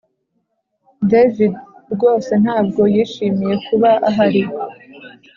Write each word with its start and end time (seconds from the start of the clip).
David 1.11 1.53
rwose 1.93 2.31
ntabwo 2.43 2.81
yishimiye 2.93 3.55
kuba 3.67 3.91
ahari 4.09 4.43